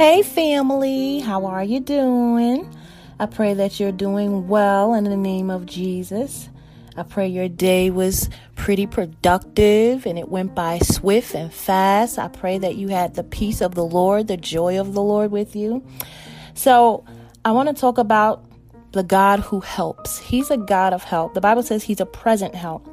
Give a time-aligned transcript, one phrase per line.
[0.00, 2.74] Hey, family, how are you doing?
[3.18, 6.48] I pray that you're doing well in the name of Jesus.
[6.96, 12.18] I pray your day was pretty productive and it went by swift and fast.
[12.18, 15.32] I pray that you had the peace of the Lord, the joy of the Lord
[15.32, 15.84] with you.
[16.54, 17.04] So,
[17.44, 18.42] I want to talk about
[18.92, 20.18] the God who helps.
[20.18, 21.34] He's a God of help.
[21.34, 22.88] The Bible says he's a present help.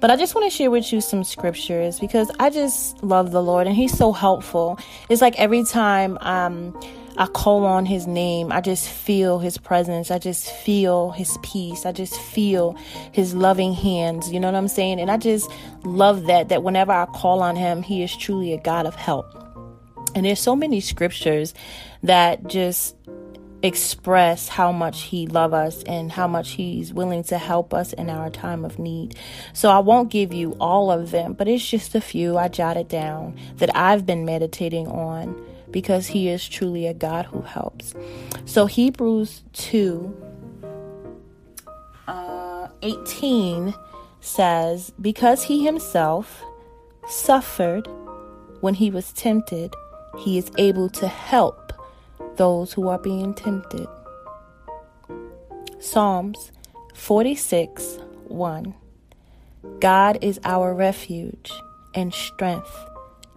[0.00, 3.42] But I just want to share with you some scriptures because I just love the
[3.42, 4.78] Lord and he's so helpful.
[5.08, 6.78] It's like every time um,
[7.16, 10.10] I call on his name, I just feel his presence.
[10.10, 11.86] I just feel his peace.
[11.86, 12.76] I just feel
[13.12, 14.32] his loving hands.
[14.32, 15.00] You know what I'm saying?
[15.00, 15.50] And I just
[15.84, 19.26] love that, that whenever I call on him, he is truly a God of help.
[20.14, 21.54] And there's so many scriptures
[22.02, 22.96] that just
[23.64, 28.10] express how much he loves us and how much he's willing to help us in
[28.10, 29.18] our time of need.
[29.54, 32.88] So I won't give you all of them, but it's just a few I jotted
[32.88, 37.94] down that I've been meditating on because he is truly a God who helps.
[38.44, 40.14] So Hebrews 2
[42.06, 43.74] uh, 18
[44.20, 46.44] says, Because he himself
[47.08, 47.88] suffered
[48.60, 49.74] when he was tempted,
[50.18, 51.63] he is able to help
[52.36, 53.86] those who are being tempted.
[55.78, 56.52] Psalms
[56.94, 58.74] 46 1
[59.80, 61.50] God is our refuge
[61.94, 62.74] and strength,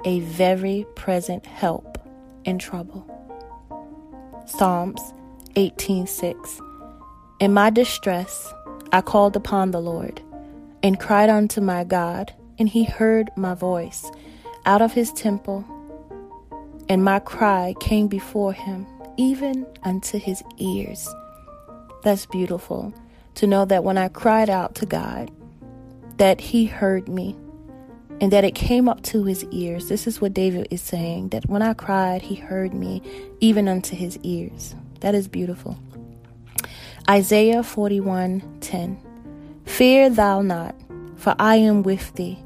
[0.05, 1.97] a very present help
[2.45, 3.05] in trouble.
[4.45, 5.01] Psalms
[5.55, 6.61] 18:6
[7.39, 8.53] In my distress
[8.91, 10.21] I called upon the Lord
[10.83, 14.09] and cried unto my God, and he heard my voice
[14.65, 15.65] out of his temple
[16.89, 18.85] and my cry came before him,
[19.17, 21.07] even unto his ears.
[22.03, 22.93] That's beautiful
[23.35, 25.31] to know that when I cried out to God,
[26.17, 27.35] that he heard me
[28.19, 29.89] and that it came up to his ears.
[29.89, 33.01] This is what David is saying that when I cried, he heard me,
[33.39, 34.75] even unto his ears.
[35.01, 35.77] That is beautiful.
[37.09, 38.97] Isaiah 41:10
[39.65, 40.75] Fear thou not,
[41.15, 42.39] for I am with thee.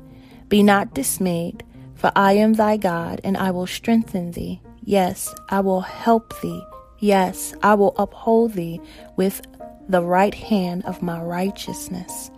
[0.49, 1.63] Be not dismayed,
[2.01, 4.59] for I am thy God, and I will strengthen thee.
[4.83, 6.65] Yes, I will help thee.
[6.97, 8.81] Yes, I will uphold thee
[9.17, 9.39] with
[9.87, 12.31] the right hand of my righteousness.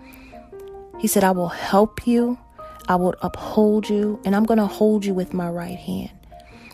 [1.00, 2.38] He said, I will help you,
[2.90, 6.12] I will uphold you, and I'm going to hold you with my right hand.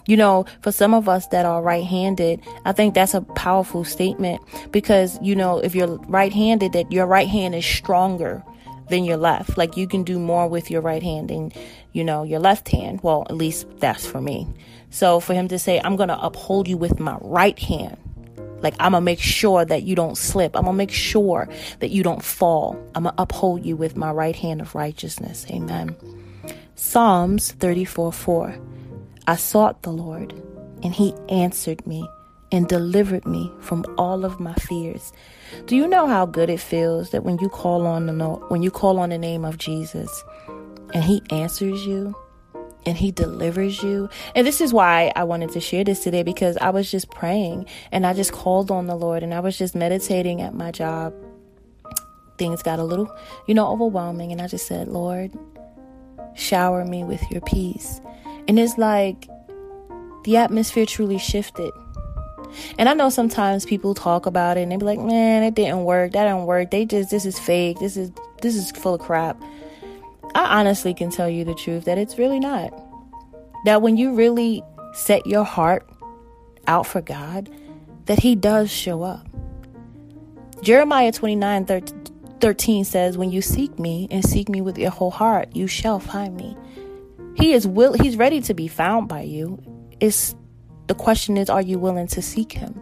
[0.07, 3.83] You know, for some of us that are right handed, I think that's a powerful
[3.83, 8.43] statement because, you know, if you're right handed, that your right hand is stronger
[8.89, 9.57] than your left.
[9.57, 11.51] Like you can do more with your right hand than,
[11.91, 13.01] you know, your left hand.
[13.01, 14.47] Well, at least that's for me.
[14.89, 17.97] So for him to say, I'm going to uphold you with my right hand.
[18.61, 20.55] Like I'm going to make sure that you don't slip.
[20.55, 21.47] I'm going to make sure
[21.79, 22.77] that you don't fall.
[22.95, 25.45] I'm going to uphold you with my right hand of righteousness.
[25.49, 25.95] Amen.
[26.75, 28.55] Psalms 34 4.
[29.27, 30.33] I sought the Lord,
[30.81, 32.07] and he answered me
[32.51, 35.13] and delivered me from all of my fears.
[35.65, 38.13] Do you know how good it feels that when you call on the
[38.49, 40.23] when you call on the name of Jesus
[40.93, 42.15] and he answers you
[42.85, 44.09] and he delivers you?
[44.35, 47.65] And this is why I wanted to share this today because I was just praying
[47.91, 51.13] and I just called on the Lord and I was just meditating at my job.
[52.37, 53.13] Things got a little,
[53.47, 55.31] you know, overwhelming and I just said, "Lord,
[56.35, 57.99] shower me with your peace."
[58.47, 59.27] And it's like
[60.23, 61.71] the atmosphere truly shifted
[62.77, 65.83] and I know sometimes people talk about it and they be like, man, it didn't
[65.83, 66.13] work.
[66.13, 66.71] That didn't work.
[66.71, 67.79] They just, this is fake.
[67.79, 68.11] This is,
[68.41, 69.41] this is full of crap.
[70.35, 72.73] I honestly can tell you the truth that it's really not.
[73.65, 74.63] That when you really
[74.93, 75.87] set your heart
[76.67, 77.49] out for God,
[78.05, 79.27] that He does show up.
[80.61, 81.65] Jeremiah 29
[82.39, 85.99] 13 says, When you seek me and seek me with your whole heart, you shall
[85.99, 86.55] find me.
[87.35, 89.61] He is will he's ready to be found by you.
[89.99, 90.35] It's
[90.87, 92.81] the question is, are you willing to seek Him?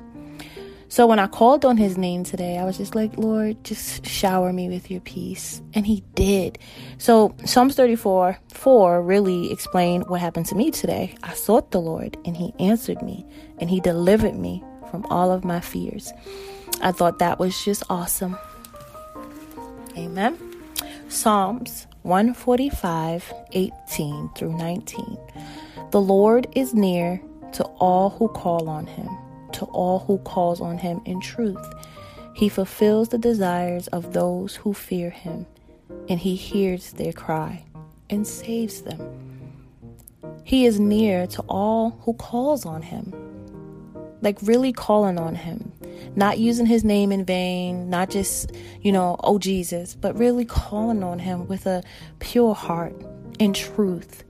[0.89, 4.53] So when I called on His name today, I was just like, Lord, just shower
[4.53, 5.61] me with your peace.
[5.73, 6.59] And He did.
[6.97, 11.15] So Psalms 34 4 really explained what happened to me today.
[11.23, 13.25] I sought the Lord, and He answered me,
[13.59, 16.13] and He delivered me from all of my fears.
[16.81, 18.37] I thought that was just awesome.
[19.97, 20.37] Amen.
[21.09, 25.17] Psalms 145 18 through 19.
[25.91, 27.21] The Lord is near
[27.53, 29.09] to all who call on him,
[29.57, 31.73] to all who calls on him in truth.
[32.33, 35.45] He fulfills the desires of those who fear him,
[36.07, 37.65] and he hears their cry
[38.09, 39.01] and saves them.
[40.43, 43.13] He is near to all who calls on him.
[44.21, 45.71] Like really calling on him,
[46.15, 48.51] not using his name in vain, not just,
[48.81, 51.83] you know, oh Jesus, but really calling on him with a
[52.19, 52.95] pure heart
[53.39, 54.23] and truth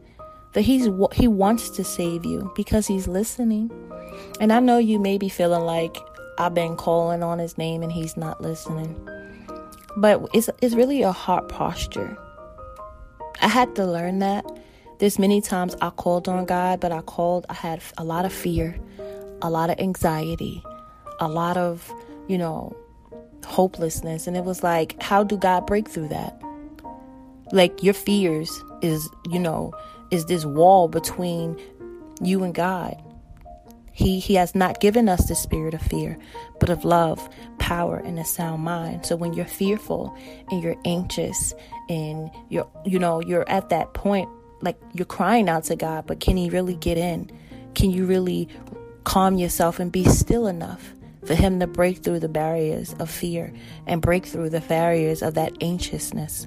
[0.58, 3.70] that he's he wants to save you because he's listening.
[4.40, 5.96] And I know you may be feeling like
[6.40, 8.98] I've been calling on his name and he's not listening.
[9.98, 12.18] But it's it's really a heart posture.
[13.40, 14.46] I had to learn that.
[14.98, 18.34] There's many times I called on God, but I called I had a lot of
[18.34, 18.80] fear,
[19.44, 20.64] a lot of anxiety,
[21.20, 21.88] a lot of,
[22.28, 22.76] you know,
[23.46, 26.42] hopelessness and it was like how do God break through that?
[27.52, 28.50] Like your fears
[28.82, 29.72] is, you know,
[30.12, 31.60] is this wall between
[32.22, 33.02] you and God.
[33.92, 36.20] He, he has not given us the spirit of fear,
[36.60, 37.28] but of love,
[37.58, 39.08] power, and a sound mind.
[39.08, 40.16] So when you're fearful
[40.52, 41.56] and you're anxious
[41.90, 44.30] and you're, you know, you're at that point,
[44.62, 47.32] like you're crying out to God, but can He really get in?
[47.74, 48.48] Can you really
[49.04, 50.94] calm yourself and be still enough
[51.26, 53.52] for Him to break through the barriers of fear
[53.88, 56.46] and break through the barriers of that anxiousness?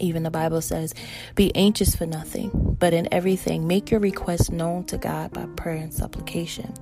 [0.00, 0.94] Even the Bible says,
[1.34, 5.76] Be anxious for nothing, but in everything, make your requests known to God by prayer
[5.76, 6.74] and supplication.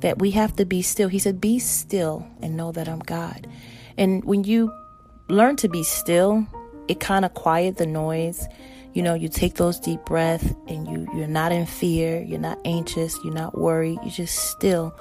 [0.00, 1.08] That we have to be still.
[1.08, 3.46] He said, Be still and know that I'm God.
[3.96, 4.72] And when you
[5.28, 6.46] learn to be still,
[6.88, 8.46] it kind of quiet the noise.
[8.94, 12.58] You know, you take those deep breaths and you, you're not in fear, you're not
[12.64, 14.94] anxious, you're not worried, you're just still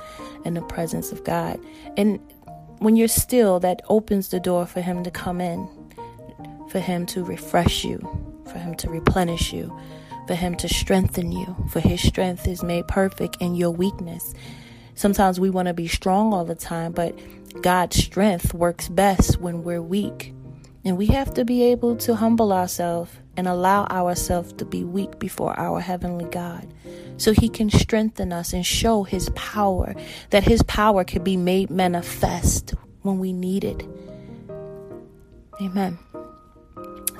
[0.45, 1.59] in the presence of God.
[1.98, 2.19] And
[2.80, 5.68] when you're still, that opens the door for Him to come in
[6.71, 8.00] for Him to refresh you,
[8.45, 9.77] for Him to replenish you,
[10.25, 11.56] for Him to strengthen you.
[11.69, 14.33] For His strength is made perfect in your weakness.
[14.95, 17.13] Sometimes we want to be strong all the time, but
[17.62, 20.33] God's strength works best when we're weak.
[20.85, 25.19] And we have to be able to humble ourselves and allow ourselves to be weak
[25.19, 26.67] before our Heavenly God
[27.17, 29.94] so He can strengthen us and show His power,
[30.29, 33.85] that His power can be made manifest when we need it.
[35.62, 36.00] Amen.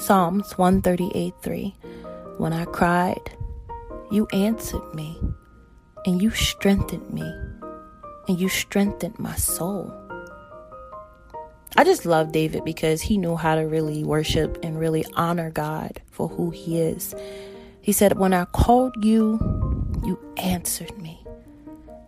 [0.02, 1.76] Psalms 138 3.
[2.38, 3.38] When I cried,
[4.10, 5.16] you answered me,
[6.08, 7.32] and you strengthened me,
[8.28, 9.94] and you strengthened my soul.
[11.78, 16.02] I just love David because he knew how to really worship and really honor God
[16.10, 17.14] for who he is.
[17.82, 19.38] He said, When I called you,
[20.04, 21.24] you answered me.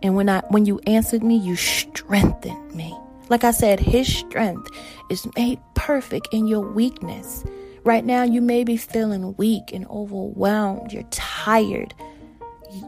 [0.02, 2.92] And when I when you answered me, you strengthened me.
[3.28, 4.68] Like I said, his strength
[5.10, 7.44] is made perfect in your weakness.
[7.84, 10.90] Right now, you may be feeling weak and overwhelmed.
[10.90, 11.92] You're tired.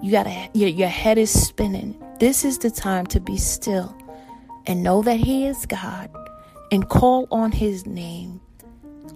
[0.03, 2.03] You gotta, your, your head is spinning.
[2.19, 3.95] This is the time to be still
[4.67, 6.11] and know that He is God
[6.73, 8.41] and call on His name.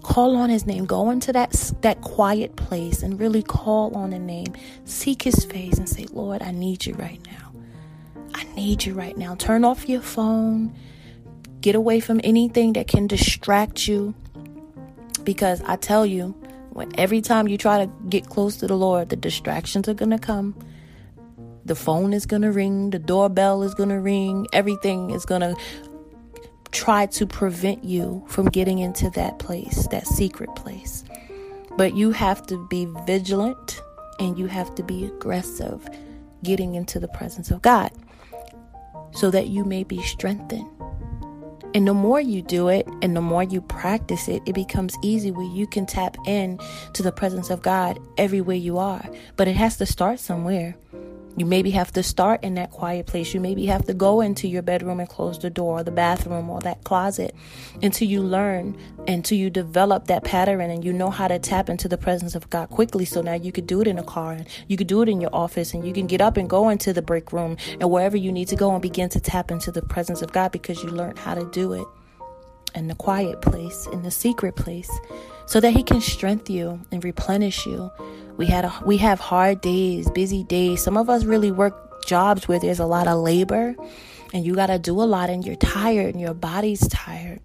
[0.03, 0.85] Call on His name.
[0.85, 1.51] Go into that,
[1.81, 4.53] that quiet place and really call on the name.
[4.85, 7.53] Seek His face and say, Lord, I need you right now.
[8.35, 9.33] I need you right now.
[9.33, 10.75] Turn off your phone.
[11.59, 14.13] Get away from anything that can distract you.
[15.23, 16.35] Because I tell you,
[16.71, 20.11] when every time you try to get close to the Lord, the distractions are going
[20.11, 20.55] to come.
[21.65, 25.41] The phone is going to ring, the doorbell is going to ring, everything is going
[25.41, 25.55] to
[26.71, 31.03] try to prevent you from getting into that place, that secret place.
[31.77, 33.79] But you have to be vigilant
[34.19, 35.87] and you have to be aggressive
[36.43, 37.91] getting into the presence of God
[39.11, 40.67] so that you may be strengthened
[41.73, 45.31] and the more you do it and the more you practice it, it becomes easy
[45.31, 46.59] where you can tap in
[46.93, 49.09] to the presence of God everywhere you are.
[49.37, 50.75] But it has to start somewhere.
[51.37, 53.33] You maybe have to start in that quiet place.
[53.33, 56.49] You maybe have to go into your bedroom and close the door, or the bathroom,
[56.49, 57.33] or that closet
[57.81, 61.87] until you learn, until you develop that pattern and you know how to tap into
[61.87, 63.05] the presence of God quickly.
[63.05, 65.21] So now you could do it in a car and you could do it in
[65.21, 68.17] your office and you can get up and go into the break room and wherever
[68.17, 70.89] you need to go and begin to tap into the presence of God because you
[70.89, 71.87] learned how to do it
[72.75, 74.89] in the quiet place, in the secret place,
[75.45, 77.91] so that He can strengthen you and replenish you
[78.41, 80.81] we had a, we have hard days, busy days.
[80.81, 83.75] Some of us really work jobs where there's a lot of labor
[84.33, 87.39] and you got to do a lot and you're tired and your body's tired.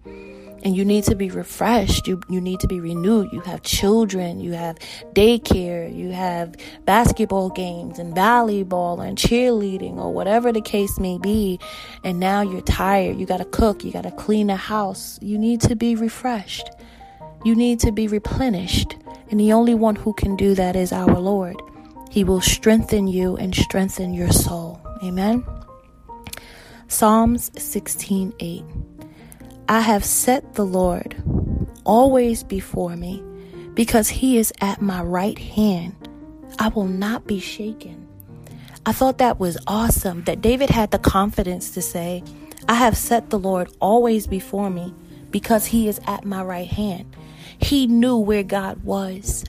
[0.63, 2.07] And you need to be refreshed.
[2.07, 3.31] You you need to be renewed.
[3.31, 4.79] You have children you have
[5.13, 11.59] daycare you have basketball games and volleyball and cheerleading or whatever the case may be.
[12.03, 13.19] And now you're tired.
[13.19, 13.83] You got to cook.
[13.83, 15.19] You got to clean the house.
[15.21, 16.71] You need to be refreshed
[17.47, 18.97] you need to be replenished
[19.29, 21.55] and the only one who can do that is our Lord.
[22.11, 24.81] He will strengthen you and strengthen your soul.
[25.01, 25.45] Amen.
[26.89, 28.65] Psalms 16:8
[29.69, 31.15] I have set the Lord
[31.85, 33.23] always before me
[33.73, 35.95] because he is at my right hand.
[36.59, 38.07] I will not be shaken.
[38.85, 42.23] I thought that was awesome that David had the confidence to say,
[42.67, 44.93] I have set the Lord always before me
[45.31, 47.15] because he is at my right hand.
[47.59, 49.45] He knew where God was.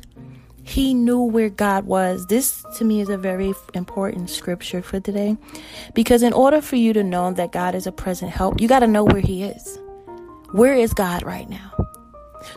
[0.62, 2.26] He knew where God was.
[2.26, 5.38] This to me is a very important scripture for today
[5.94, 8.80] because in order for you to know that God is a present help, you got
[8.80, 9.78] to know where He is.
[10.52, 11.72] Where is God right now?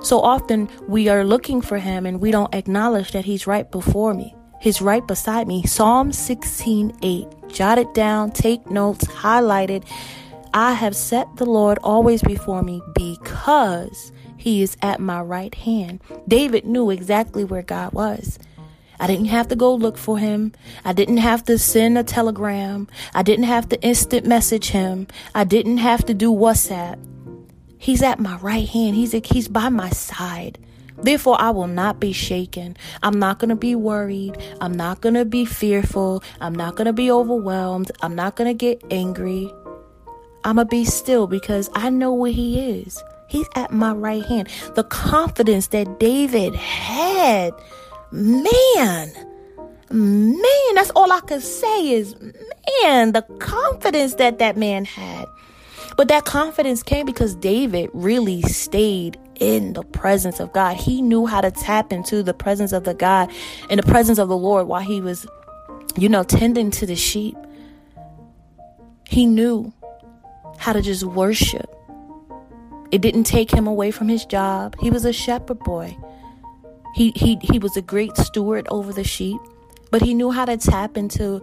[0.04, 4.14] So often we are looking for Him and we don't acknowledge that He's right before
[4.14, 4.36] me.
[4.60, 5.64] He's right beside me.
[5.66, 7.28] Psalm 16 8.
[7.48, 9.84] Jot it down, take notes, highlight it.
[10.54, 14.12] I have set the Lord always before me because
[14.42, 16.02] he is at my right hand.
[16.28, 18.40] David knew exactly where God was.
[19.00, 20.54] I didn't have to go look for him.
[20.86, 22.88] I didn't have to send a telegram.
[23.16, 25.08] I didn't have to instant message him.
[25.34, 27.00] I didn't have to do WhatsApp.
[27.78, 28.96] He's at my right hand.
[28.96, 30.60] He's he's by my side.
[31.02, 32.78] Therefore, I will not be shaken.
[33.02, 34.38] I'm not going to be worried.
[34.62, 36.24] I'm not going to be fearful.
[36.40, 37.92] I'm not going to be overwhelmed.
[38.04, 39.52] I'm not going to get angry.
[40.44, 43.02] I'm going to be still because I know where He is.
[43.32, 44.50] He's at my right hand.
[44.76, 47.54] The confidence that David had,
[48.12, 49.10] man,
[49.90, 52.14] man, that's all I can say is,
[52.84, 55.28] man, the confidence that that man had.
[55.96, 60.76] But that confidence came because David really stayed in the presence of God.
[60.76, 63.32] He knew how to tap into the presence of the God
[63.70, 65.26] and the presence of the Lord while he was,
[65.96, 67.38] you know, tending to the sheep.
[69.08, 69.72] He knew
[70.58, 71.74] how to just worship
[72.92, 74.76] it didn't take him away from his job.
[74.80, 75.98] He was a shepherd boy.
[76.94, 79.40] He he he was a great steward over the sheep,
[79.92, 81.42] but he knew how to tap into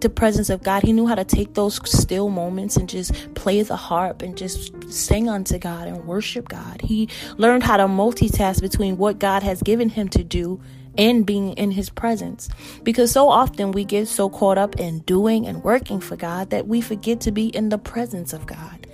[0.00, 0.82] the presence of God.
[0.82, 4.72] He knew how to take those still moments and just play the harp and just
[4.90, 6.80] sing unto God and worship God.
[6.80, 10.60] He learned how to multitask between what God has given him to do
[10.96, 12.48] and being in his presence.
[12.82, 16.66] Because so often we get so caught up in doing and working for God that
[16.66, 18.87] we forget to be in the presence of God.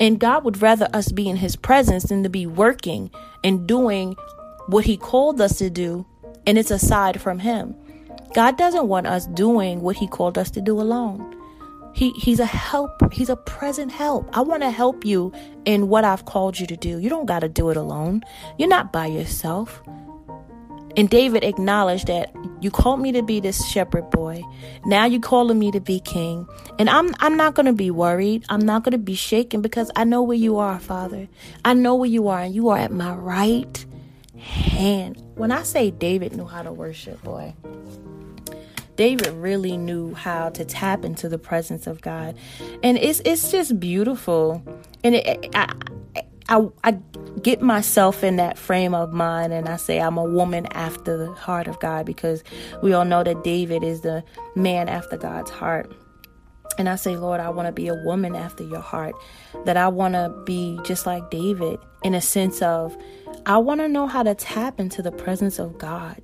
[0.00, 3.10] And God would rather us be in His presence than to be working
[3.44, 4.16] and doing
[4.66, 6.06] what He called us to do,
[6.46, 7.74] and it's aside from Him.
[8.34, 11.36] God doesn't want us doing what He called us to do alone.
[11.92, 13.12] He, he's a help.
[13.12, 14.28] He's a present help.
[14.36, 15.32] I want to help you
[15.64, 16.98] in what I've called you to do.
[16.98, 18.22] You don't got to do it alone.
[18.58, 19.82] You're not by yourself.
[20.96, 24.42] And David acknowledged that you called me to be this shepherd boy.
[24.84, 26.48] Now you're calling me to be king.
[26.78, 28.44] And I'm I'm not gonna be worried.
[28.48, 31.28] I'm not gonna be shaken because I know where you are, Father.
[31.64, 33.84] I know where you are, and you are at my right
[34.38, 35.22] hand.
[35.36, 37.54] When I say David knew how to worship, boy.
[38.96, 42.36] David really knew how to tap into the presence of God.
[42.82, 44.62] And it's it's just beautiful.
[45.02, 45.72] And it, I,
[46.50, 46.98] I, I
[47.42, 51.32] get myself in that frame of mind and I say I'm a woman after the
[51.32, 52.42] heart of God because
[52.82, 54.24] we all know that David is the
[54.56, 55.94] man after God's heart.
[56.76, 59.14] And I say, Lord, I want to be a woman after your heart.
[59.64, 62.96] That I want to be just like David in a sense of
[63.46, 66.20] I want to know how to tap into the presence of God.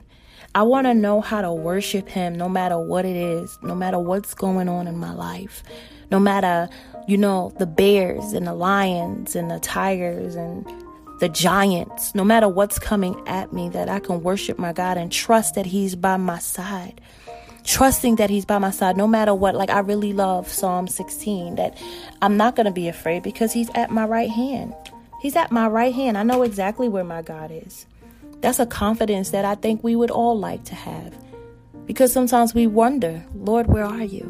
[0.56, 3.98] I want to know how to worship Him no matter what it is, no matter
[3.98, 5.62] what's going on in my life,
[6.10, 6.68] no matter
[7.06, 10.66] you know, the bears and the lions and the tigers and
[11.20, 15.10] the giants, no matter what's coming at me, that I can worship my God and
[15.10, 17.00] trust that He's by my side.
[17.64, 19.54] Trusting that He's by my side no matter what.
[19.54, 21.80] Like, I really love Psalm 16 that
[22.20, 24.74] I'm not going to be afraid because He's at my right hand.
[25.20, 26.18] He's at my right hand.
[26.18, 27.86] I know exactly where my God is.
[28.40, 31.16] That's a confidence that I think we would all like to have.
[31.86, 34.22] Because sometimes we wonder, Lord, where are you?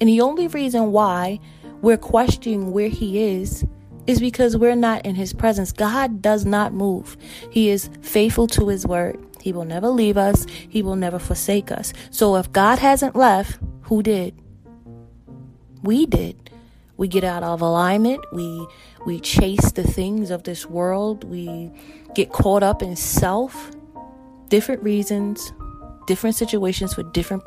[0.00, 1.38] And the only reason why
[1.82, 3.64] we're questioning where He is
[4.06, 5.72] is because we're not in His presence.
[5.72, 7.16] God does not move,
[7.50, 9.18] He is faithful to His word.
[9.40, 11.92] He will never leave us, He will never forsake us.
[12.10, 14.34] So if God hasn't left, who did?
[15.82, 16.50] We did.
[16.96, 18.22] We get out of alignment.
[18.32, 18.66] We
[19.06, 21.24] we chase the things of this world.
[21.24, 21.72] We
[22.14, 23.70] get caught up in self.
[24.48, 25.52] Different reasons,
[26.06, 27.42] different situations with different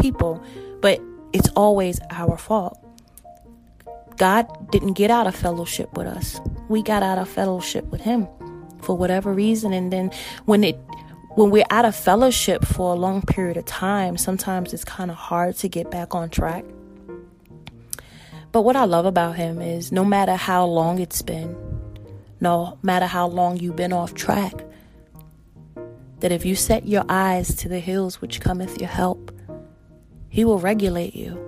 [0.00, 0.42] people,
[0.80, 1.00] but
[1.32, 2.85] it's always our fault.
[4.16, 6.40] God didn't get out of fellowship with us.
[6.68, 8.26] We got out of fellowship with him
[8.80, 10.10] for whatever reason and then
[10.44, 10.78] when it
[11.36, 15.18] when we're out of fellowship for a long period of time, sometimes it's kind of
[15.18, 16.64] hard to get back on track.
[18.52, 21.54] But what I love about him is no matter how long it's been,
[22.40, 24.54] no matter how long you've been off track,
[26.20, 29.30] that if you set your eyes to the hills which cometh your help,
[30.30, 31.45] he will regulate you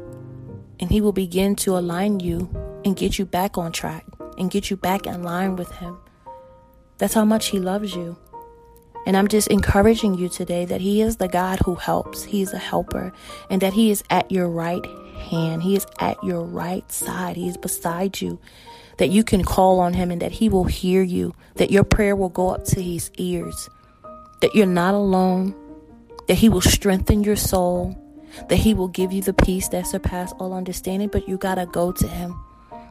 [0.81, 2.49] and He will begin to align you
[2.85, 4.05] and get you back on track
[4.39, 5.99] and get you back in line with Him.
[6.99, 8.17] That's how much He loves you.
[9.07, 12.25] And I'm just encouraging you today that He is the God who helps.
[12.25, 13.13] He is a helper
[13.49, 14.85] and that He is at your right
[15.31, 15.63] hand.
[15.63, 17.37] He is at your right side.
[17.37, 18.39] He is beside you.
[18.99, 21.35] That you can call on Him and that He will hear you.
[21.55, 23.71] That your prayer will go up to His ears.
[24.41, 25.55] That you're not alone.
[26.29, 27.97] that He will strengthen your soul,
[28.49, 31.67] that He will give you the peace that surpasses all understanding, but you got to
[31.67, 32.39] go to Him.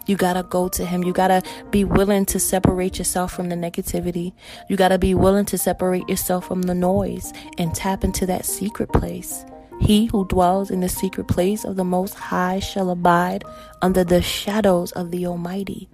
[0.06, 1.04] You got to go to Him.
[1.04, 4.34] You got to be willing to separate yourself from the negativity.
[4.70, 8.46] You got to be willing to separate yourself from the noise and tap into that
[8.46, 9.46] secret place.
[9.80, 13.44] He who dwells in the secret place of the Most High shall abide
[13.82, 15.90] under the shadows of the Almighty.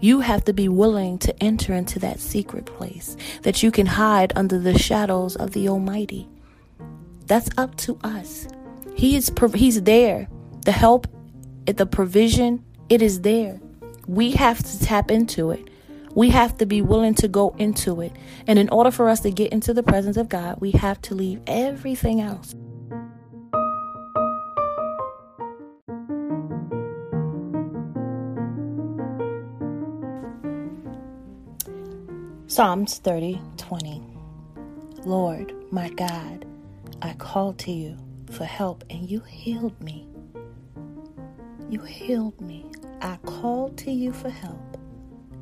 [0.00, 4.32] You have to be willing to enter into that secret place that you can hide
[4.34, 6.26] under the shadows of the Almighty.
[7.26, 8.48] That's up to us.
[9.00, 10.28] He is he's there.
[10.66, 11.06] The help,
[11.64, 13.58] the provision, it is there.
[14.06, 15.70] We have to tap into it.
[16.14, 18.12] We have to be willing to go into it.
[18.46, 21.14] And in order for us to get into the presence of God, we have to
[21.14, 22.54] leave everything else.
[32.48, 34.02] Psalms 30 20.
[35.06, 36.44] Lord, my God,
[37.00, 37.96] I call to you
[38.30, 40.06] for help and you healed me.
[41.68, 42.64] You healed me.
[43.00, 44.76] I called to you for help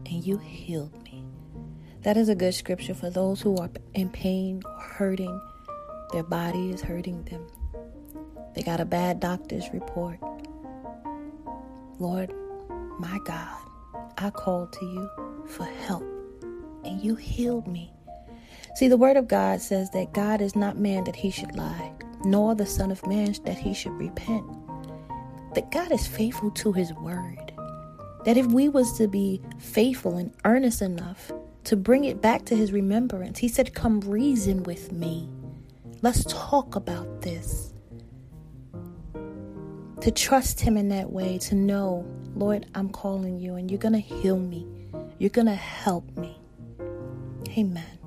[0.07, 1.25] and you healed me.
[2.03, 5.41] That is a good scripture for those who are in pain or hurting.
[6.13, 7.47] Their body is hurting them.
[8.55, 10.19] They got a bad doctor's report.
[11.99, 12.33] Lord,
[12.99, 13.59] my God,
[14.17, 15.11] I called to you
[15.47, 16.05] for help
[16.85, 17.93] and you healed me.
[18.77, 21.93] See, the word of God says that God is not man that he should lie,
[22.25, 24.45] nor the Son of Man that he should repent.
[25.55, 27.53] That God is faithful to his word.
[28.25, 31.31] That if we was to be faithful and earnest enough
[31.65, 35.29] to bring it back to his remembrance, he said, Come reason with me.
[36.03, 37.73] Let's talk about this.
[40.01, 43.95] To trust him in that way, to know, Lord, I'm calling you and you're going
[43.95, 44.67] to heal me.
[45.19, 46.39] You're going to help me.
[47.57, 47.99] Amen.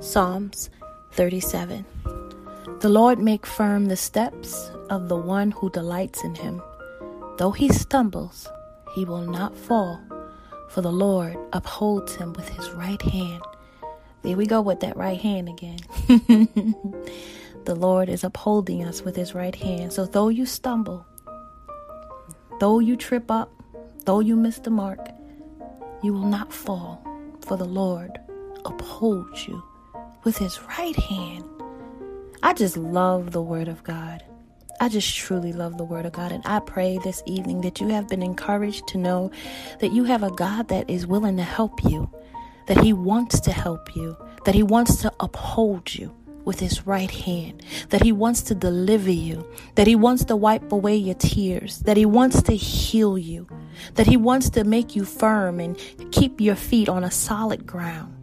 [0.00, 0.70] Psalms
[1.12, 1.84] 37
[2.80, 6.62] The Lord make firm the steps of the one who delights in him.
[7.36, 8.46] Though he stumbles,
[8.94, 10.00] he will not fall,
[10.68, 13.42] for the Lord upholds him with his right hand.
[14.22, 15.78] There we go with that right hand again.
[17.64, 19.92] the Lord is upholding us with his right hand.
[19.92, 21.04] So though you stumble,
[22.60, 23.50] though you trip up,
[24.04, 25.08] though you miss the mark,
[26.02, 27.04] you will not fall
[27.44, 28.18] for the Lord
[28.64, 29.62] upholds you
[30.22, 31.44] with his right hand.
[32.40, 34.22] I just love the word of God.
[34.80, 36.30] I just truly love the word of God.
[36.30, 39.32] And I pray this evening that you have been encouraged to know
[39.80, 42.08] that you have a God that is willing to help you,
[42.66, 47.10] that he wants to help you, that he wants to uphold you with his right
[47.10, 51.80] hand, that he wants to deliver you, that he wants to wipe away your tears,
[51.80, 53.48] that he wants to heal you,
[53.94, 55.76] that he wants to make you firm and
[56.12, 58.14] keep your feet on a solid ground.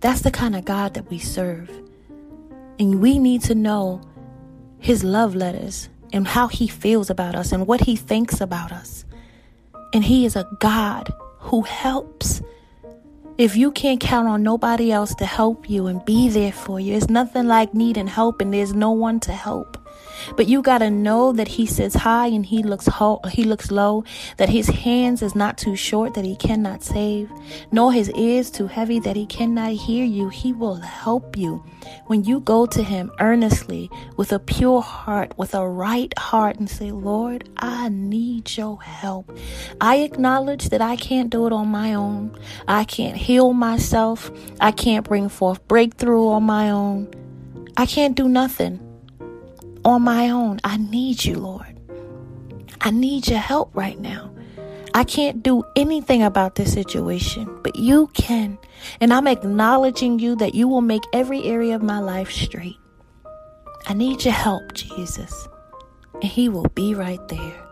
[0.00, 1.70] That's the kind of God that we serve.
[2.78, 4.00] And we need to know
[4.78, 9.04] his love letters and how he feels about us and what he thinks about us.
[9.92, 12.42] And he is a God who helps.
[13.38, 16.94] If you can't count on nobody else to help you and be there for you,
[16.94, 19.77] it's nothing like needing help and there's no one to help.
[20.36, 23.70] But you got to know that he sits high and he looks ho- he looks
[23.70, 24.04] low,
[24.36, 27.30] that his hands is not too short that he cannot save,
[27.72, 30.28] nor his ears too heavy that he cannot hear you.
[30.28, 31.62] He will help you.
[32.06, 36.68] When you go to him earnestly with a pure heart, with a right heart and
[36.68, 39.36] say, "Lord, I need your help."
[39.80, 42.32] I acknowledge that I can't do it on my own.
[42.66, 44.30] I can't heal myself.
[44.60, 47.08] I can't bring forth breakthrough on my own.
[47.76, 48.80] I can't do nothing
[49.84, 50.60] on my own.
[50.64, 51.78] I need you, Lord.
[52.80, 54.34] I need your help right now.
[54.94, 58.58] I can't do anything about this situation, but you can.
[59.00, 62.78] And I'm acknowledging you that you will make every area of my life straight.
[63.86, 65.48] I need your help, Jesus.
[66.14, 67.68] And He will be right there.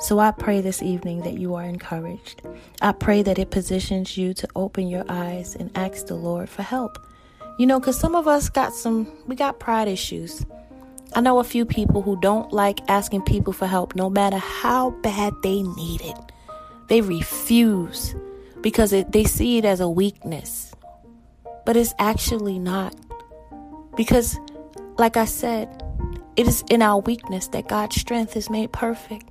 [0.00, 2.42] So I pray this evening that you are encouraged.
[2.80, 6.62] I pray that it positions you to open your eyes and ask the Lord for
[6.62, 6.98] help.
[7.58, 10.44] You know, because some of us got some, we got pride issues.
[11.14, 14.90] I know a few people who don't like asking people for help no matter how
[15.02, 16.16] bad they need it.
[16.88, 18.14] They refuse
[18.62, 20.74] because it, they see it as a weakness.
[21.66, 22.96] But it's actually not.
[23.94, 24.38] Because,
[24.96, 25.82] like I said,
[26.36, 29.28] it is in our weakness that God's strength is made perfect.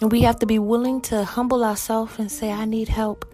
[0.00, 3.24] And we have to be willing to humble ourselves and say, I need help.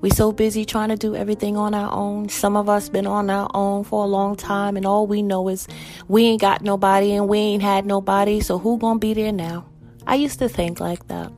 [0.00, 2.28] We so busy trying to do everything on our own.
[2.28, 5.48] Some of us been on our own for a long time and all we know
[5.48, 5.66] is
[6.06, 9.66] we ain't got nobody and we ain't had nobody, so who gonna be there now?
[10.06, 11.32] I used to think like that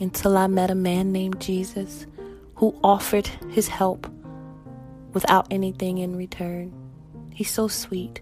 [0.00, 2.06] until I met a man named Jesus
[2.56, 4.10] who offered his help
[5.12, 6.72] without anything in return.
[7.32, 8.20] He's so sweet.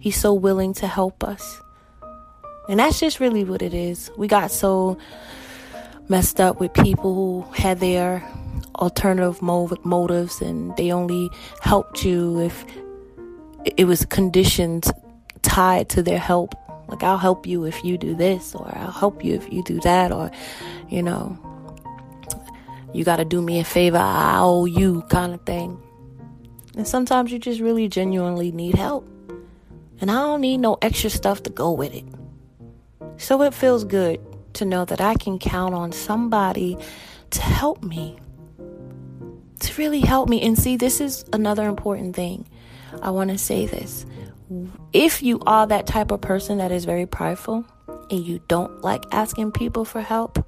[0.00, 1.60] He's so willing to help us.
[2.68, 4.10] And that's just really what it is.
[4.16, 4.96] We got so
[6.08, 8.26] messed up with people who had their
[8.76, 12.64] alternative motives and they only helped you if
[13.76, 14.90] it was conditions
[15.42, 16.54] tied to their help.
[16.88, 19.80] Like, I'll help you if you do this, or I'll help you if you do
[19.80, 20.30] that, or,
[20.88, 21.38] you know,
[22.92, 25.80] you got to do me a favor, I owe you kind of thing.
[26.76, 29.08] And sometimes you just really genuinely need help.
[30.00, 32.04] And I don't need no extra stuff to go with it.
[33.16, 34.20] So it feels good
[34.54, 36.76] to know that I can count on somebody
[37.30, 38.18] to help me.
[39.64, 40.42] To really help me.
[40.42, 42.46] And see, this is another important thing.
[43.02, 44.04] I want to say this.
[44.92, 49.04] If you are that type of person that is very prideful and you don't like
[49.10, 50.46] asking people for help,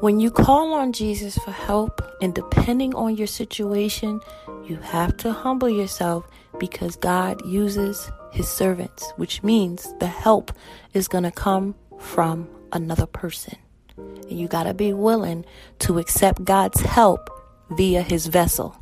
[0.00, 4.20] when you call on Jesus for help and depending on your situation,
[4.64, 6.28] you have to humble yourself
[6.60, 10.52] because God uses his servants, which means the help
[10.94, 13.56] is going to come from another person.
[13.96, 15.44] And you got to be willing
[15.80, 17.30] to accept God's help
[17.70, 18.76] via his vessel.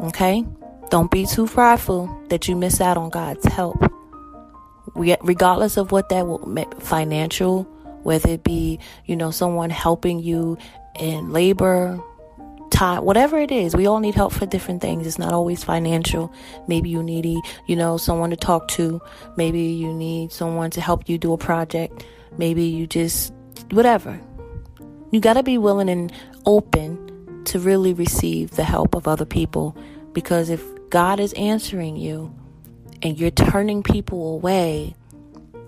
[0.00, 0.44] Okay?
[0.90, 3.80] Don't be too prideful that you miss out on God's help.
[4.94, 7.62] We, regardless of what that will make financial,
[8.02, 10.58] whether it be, you know, someone helping you
[10.98, 12.02] in labor,
[12.70, 13.76] time, whatever it is.
[13.76, 15.06] We all need help for different things.
[15.06, 16.32] It's not always financial.
[16.66, 19.00] Maybe you need, you know, someone to talk to.
[19.36, 22.04] Maybe you need someone to help you do a project.
[22.38, 23.32] Maybe you just,
[23.70, 24.20] whatever.
[25.10, 26.12] You got to be willing and
[26.46, 27.09] open
[27.46, 29.76] to really receive the help of other people
[30.12, 32.34] because if God is answering you
[33.02, 34.94] and you're turning people away,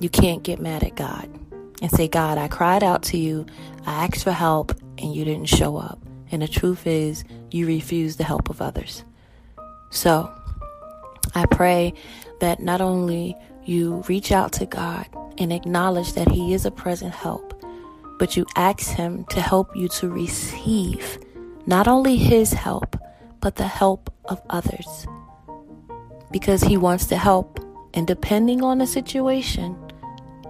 [0.01, 1.29] you can't get mad at God
[1.81, 3.47] and say, God, I cried out to you,
[3.87, 5.99] I asked for help, and you didn't show up.
[6.31, 9.05] And the truth is, you refuse the help of others.
[9.91, 10.33] So,
[11.35, 11.95] I pray
[12.41, 15.07] that not only you reach out to God
[15.39, 17.55] and acknowledge that He is a present help,
[18.19, 21.19] but you ask Him to help you to receive
[21.67, 22.97] not only His help,
[23.41, 25.07] but the help of others.
[26.31, 27.61] Because He wants to help,
[27.95, 29.77] and depending on the situation,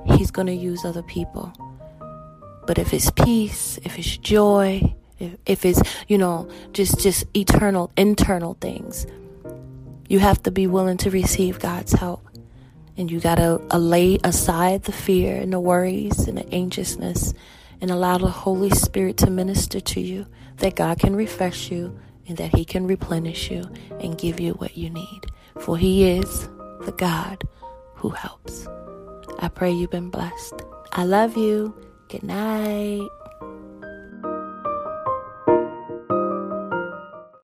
[0.05, 1.53] He's going to use other people.
[2.67, 7.91] But if it's peace, if it's joy, if, if it's you know just just eternal
[7.97, 9.07] internal things
[10.09, 12.27] you have to be willing to receive god's help
[12.97, 17.33] and you got to uh, lay aside the fear and the worries and the anxiousness
[17.81, 20.27] and allow the holy spirit to minister to you
[20.59, 21.97] that god can refresh you
[22.29, 23.65] and that he can replenish you
[24.01, 25.27] and give you what you need.
[25.59, 26.49] For he is
[26.85, 27.45] the god
[27.95, 28.67] who helps.
[29.41, 30.63] I pray you've been blessed.
[30.93, 31.75] I love you.
[32.09, 33.09] Good night